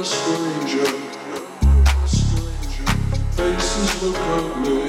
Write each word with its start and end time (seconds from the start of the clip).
a 0.00 0.04
stranger. 0.04 0.86
Faces 3.36 4.02
look 4.02 4.16
ugly. 4.18 4.79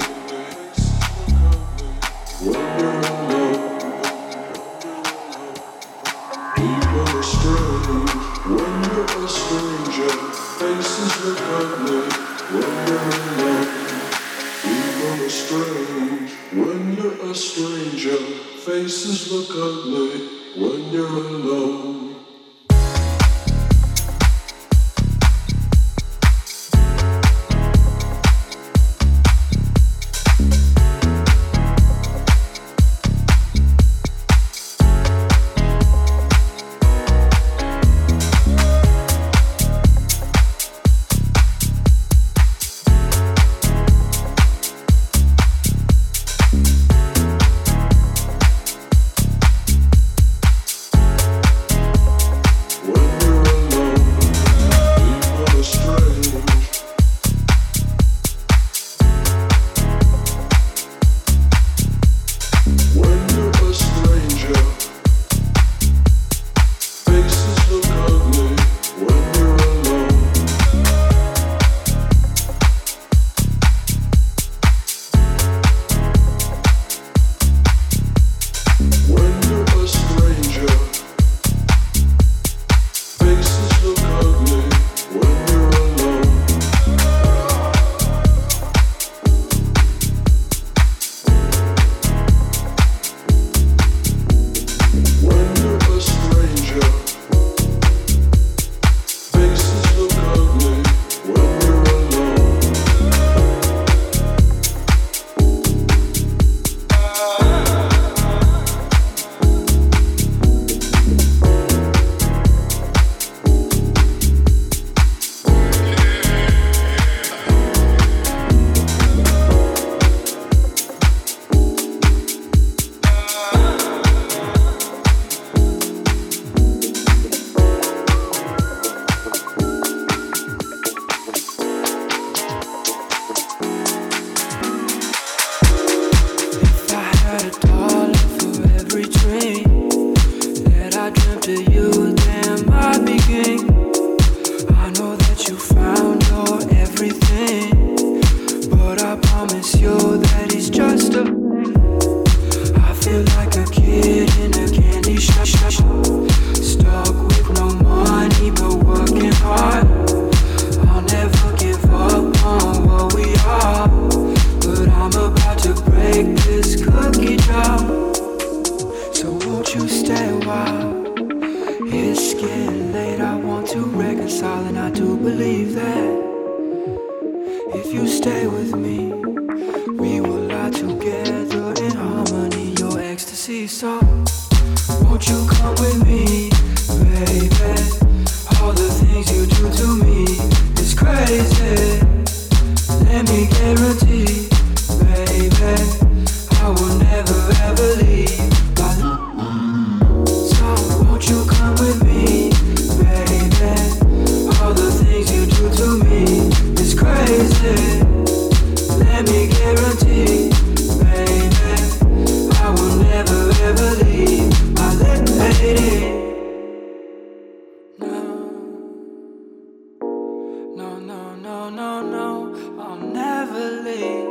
No, 220.74 220.98
no, 220.98 221.34
no, 221.34 221.68
no, 221.68 222.00
no, 222.00 222.80
I'll 222.80 222.96
never 222.96 223.82
leave. 223.82 224.28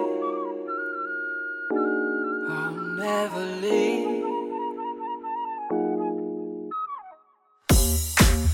I'll 2.49 2.73
never 2.97 3.45
leave. 3.61 4.25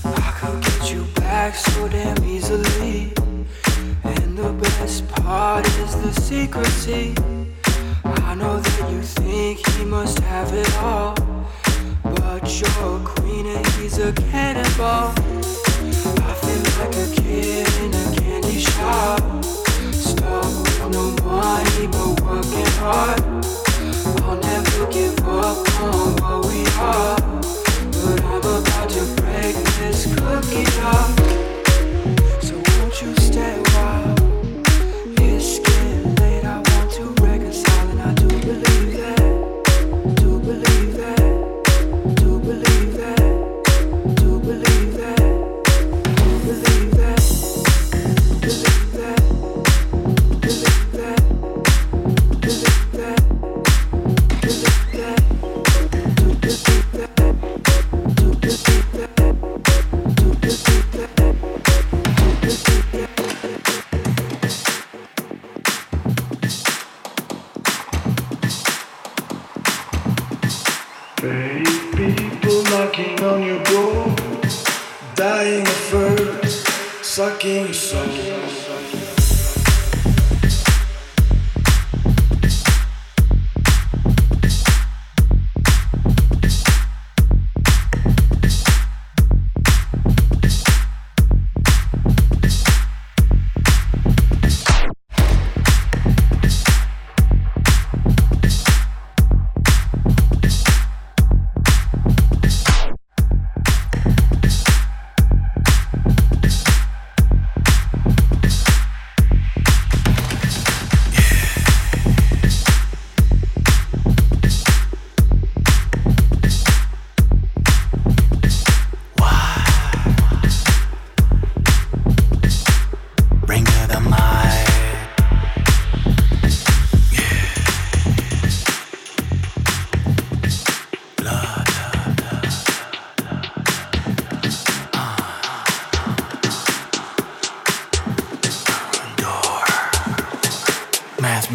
I 0.04 0.32
could 0.38 0.62
get 0.62 0.92
you 0.92 1.04
back 1.14 1.54
so 1.54 1.88
damn 1.88 2.22
easily. 2.24 3.14
And 4.04 4.36
the 4.36 4.52
best 4.60 5.08
part 5.08 5.66
is 5.66 5.96
the 6.02 6.12
secrecy. 6.20 7.14
I 8.04 8.34
know 8.34 8.60
that 8.60 8.90
you 8.92 9.00
think 9.00 9.66
he 9.66 9.86
must 9.86 10.18
have 10.18 10.52
it 10.52 10.74
all. 10.76 11.14
But 12.04 12.60
you're 12.60 12.96
a 12.96 13.02
queen 13.02 13.46
and 13.46 13.66
he's 13.78 13.96
a 13.98 14.12
cannibal. 14.12 15.37
I'll 22.80 24.36
never 24.40 24.86
give 24.92 25.18
up 25.26 25.80
on 25.82 26.16
what 26.16 26.46
we 26.46 26.64
are. 26.78 27.16
But 27.90 28.22
I'm 28.24 28.38
about 28.38 28.88
to 28.90 29.04
break 29.20 29.56
this 29.78 30.06
cookie 30.14 30.66
up. 30.82 31.57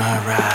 my 0.03 0.17
ride. 0.27 0.52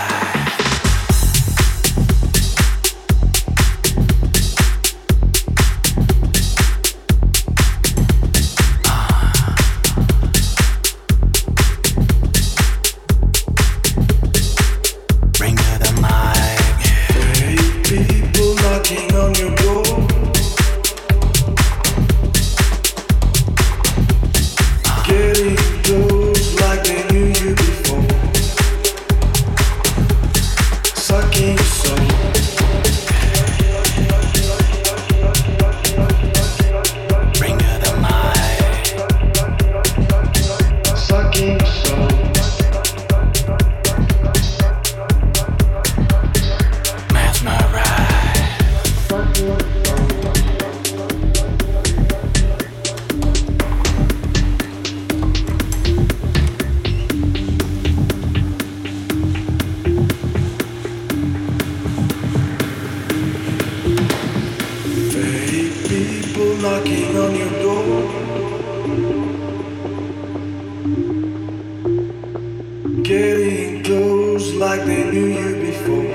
Getting 73.09 73.83
close 73.83 74.53
like 74.53 74.85
they 74.85 75.03
knew 75.09 75.29
you 75.29 75.55
before. 75.65 76.13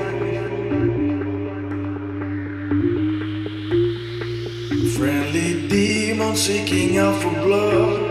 Friendly 4.95 5.67
demons 5.67 6.41
seeking 6.41 6.97
out 6.97 7.21
for 7.21 7.31
blood. 7.31 8.04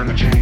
Time 0.00 0.08
to 0.08 0.14
change. 0.16 0.39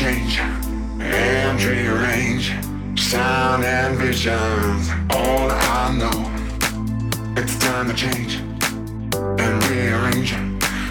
Change. 0.00 0.38
And 0.98 1.62
rearrange 1.62 2.54
sound 2.98 3.64
and 3.64 3.98
visions. 3.98 4.88
All 5.10 5.50
I 5.50 5.94
know, 6.00 6.18
it's 7.36 7.58
time 7.58 7.86
to 7.88 7.94
change. 7.94 8.36
And 9.44 9.56
rearrange. 9.68 10.30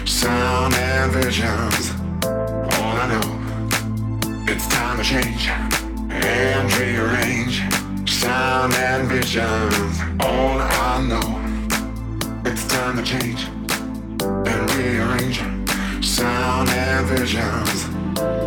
Sound 0.08 0.74
and 0.74 1.10
visions. 1.12 1.90
All 2.22 2.94
I 3.02 3.06
know, 3.12 3.28
it's 4.46 4.68
time 4.68 4.98
to 4.98 5.04
change. 5.04 5.48
And 6.10 6.72
rearrange 6.78 7.56
sound 8.08 8.74
and 8.74 9.08
visions. 9.08 9.98
All 10.20 10.58
I 10.60 11.02
know, 11.10 11.28
it's 12.44 12.64
time 12.68 12.94
to 12.96 13.02
change. 13.02 13.42
And 14.50 14.62
rearrange. 14.76 15.38
Sound 16.00 16.68
and 16.68 17.06
visions. 17.08 17.89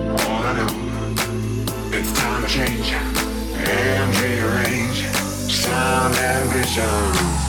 All 0.05 0.19
I 0.19 0.53
know, 0.57 1.97
it's 1.97 2.11
time 2.13 2.43
to 2.43 2.49
change 2.49 2.91
and 2.91 4.19
rearrange 4.19 5.05
sound 5.49 6.15
and 6.15 6.49
vision. 6.51 7.42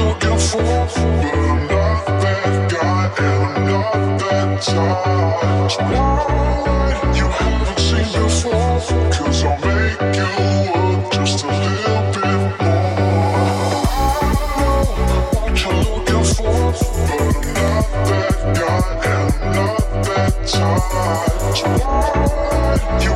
looking 0.00 0.38
for, 0.38 0.58
but 0.58 1.34
I'm 1.34 1.66
not 1.68 2.06
that 2.22 2.70
guy 2.70 3.04
and 3.18 3.42
I'm 3.44 3.66
not 3.68 3.92
that 4.20 4.48
type. 4.62 5.78
Why 5.78 7.12
you 7.18 7.26
haven't 7.38 7.80
seen 7.86 8.08
before? 8.12 8.80
Cause 9.12 9.40
I'll 9.44 9.56
make 9.60 10.00
you 10.16 10.28
just 11.12 11.44
a 11.44 11.46
little 11.48 12.02
bit 12.14 12.38
more. 12.60 12.90
I 14.12 14.34
know 14.56 14.84
what 15.42 15.54
you're 15.62 15.78
looking 15.84 16.24
for, 16.34 16.58
but 16.70 17.20
I'm 17.20 17.44
not 17.54 17.84
that 18.08 18.34
guy 18.56 18.80
and 19.10 19.24
I'm 19.32 19.52
not 19.54 19.82
that 20.06 20.32
type. 20.48 20.84
Why 21.80 23.04
you 23.04 23.12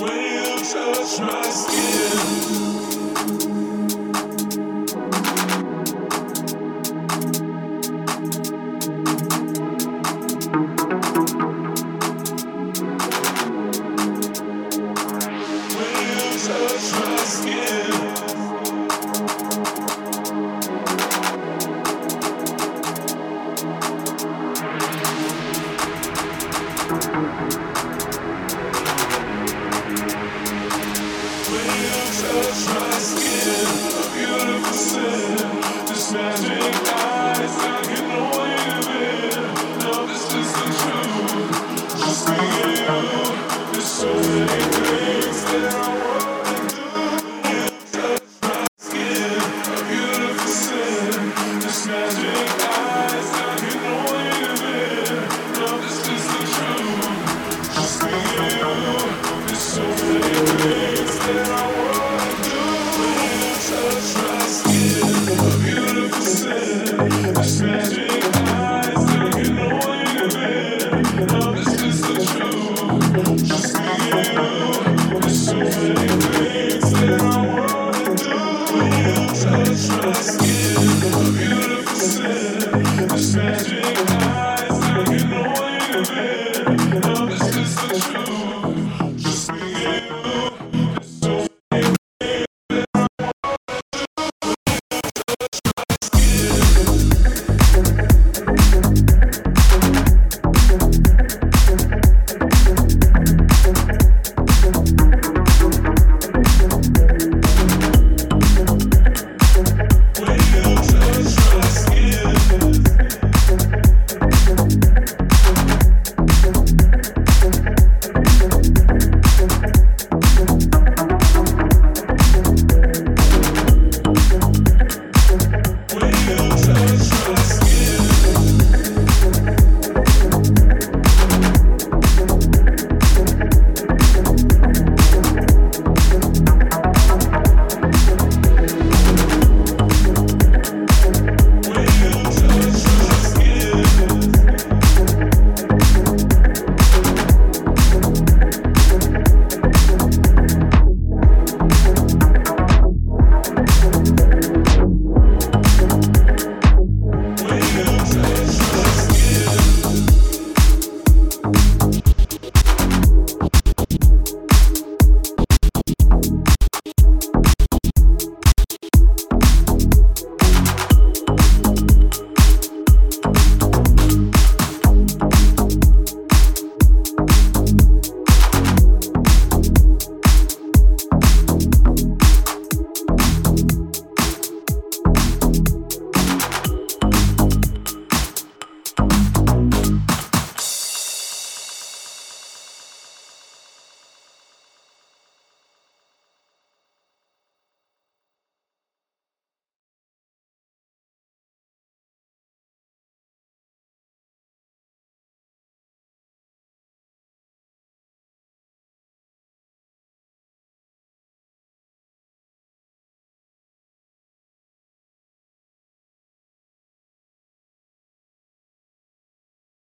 when 0.00 0.10
you 0.10 0.58
touch 0.64 1.20
my 1.20 1.42
skin. 1.42 2.73